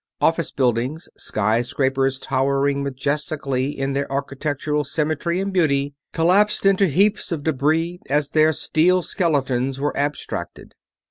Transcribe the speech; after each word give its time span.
Office 0.19 0.49
buildings, 0.51 1.07
skyscrapers 1.15 2.17
towering 2.17 2.81
majestically 2.81 3.67
in 3.77 3.93
their 3.93 4.11
architectural 4.11 4.83
symmetry 4.83 5.39
and 5.39 5.53
beauty, 5.53 5.93
collapsed 6.11 6.65
into 6.65 6.87
heaps 6.87 7.31
of 7.31 7.43
debris 7.43 7.99
as 8.09 8.29
their 8.31 8.51
steel 8.51 9.03
skeletons 9.03 9.79
were 9.79 9.95
abstracted. 9.95 10.73